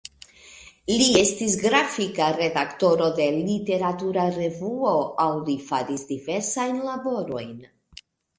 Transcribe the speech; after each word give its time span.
Li 0.91 1.09
estis 1.17 1.57
grafika 1.63 2.29
redaktoro 2.37 3.09
de 3.19 3.27
literatura 3.35 4.25
revuo 4.39 4.95
aŭ 5.27 5.29
li 5.51 5.59
faris 5.69 6.09
diversajn 6.15 6.83
laborojn. 6.89 7.55